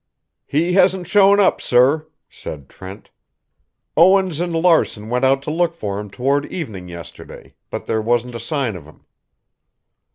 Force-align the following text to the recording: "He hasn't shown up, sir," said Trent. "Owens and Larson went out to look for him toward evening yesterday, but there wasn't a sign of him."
"He 0.47 0.73
hasn't 0.73 1.05
shown 1.05 1.39
up, 1.39 1.61
sir," 1.61 2.07
said 2.27 2.69
Trent. 2.69 3.11
"Owens 3.95 4.39
and 4.39 4.51
Larson 4.51 5.09
went 5.09 5.23
out 5.23 5.43
to 5.43 5.51
look 5.51 5.75
for 5.75 5.99
him 5.99 6.09
toward 6.09 6.47
evening 6.47 6.87
yesterday, 6.89 7.53
but 7.69 7.85
there 7.85 8.01
wasn't 8.01 8.33
a 8.33 8.39
sign 8.39 8.75
of 8.75 8.85
him." 8.85 9.05